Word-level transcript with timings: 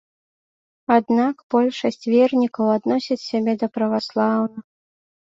Аднак 0.93 1.35
большасць 1.55 2.07
вернікаў 2.13 2.65
адносяць 2.77 3.19
сябе 3.31 3.53
да 3.65 3.69
праваслаўных. 3.75 4.65